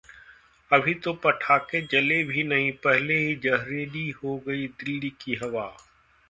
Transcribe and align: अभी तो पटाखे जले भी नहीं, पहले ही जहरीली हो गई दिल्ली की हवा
अभी 0.71 0.93
तो 0.93 1.13
पटाखे 1.13 1.81
जले 1.81 2.23
भी 2.23 2.43
नहीं, 2.43 2.71
पहले 2.71 3.17
ही 3.17 3.35
जहरीली 3.35 4.09
हो 4.23 4.37
गई 4.47 4.67
दिल्ली 4.67 5.09
की 5.21 5.35
हवा 5.35 5.71